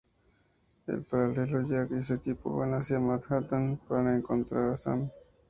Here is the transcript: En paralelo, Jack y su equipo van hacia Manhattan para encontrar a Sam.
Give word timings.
En 0.87 1.03
paralelo, 1.03 1.61
Jack 1.61 1.91
y 1.91 2.01
su 2.01 2.15
equipo 2.15 2.57
van 2.57 2.73
hacia 2.73 2.99
Manhattan 2.99 3.79
para 3.87 4.15
encontrar 4.17 4.71
a 4.71 4.75
Sam. 4.75 5.11